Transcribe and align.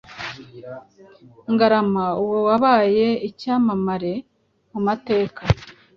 Ngarama 1.51 2.05
uwo 2.21 2.37
wabaye 2.47 3.07
icyamamare 3.29 4.13
mu 4.71 4.79
mateka 4.87 5.41